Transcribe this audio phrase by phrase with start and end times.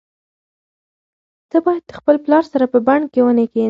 [1.49, 3.59] ته باید د خپل پلار سره په بڼ کې ونې کښېنوې.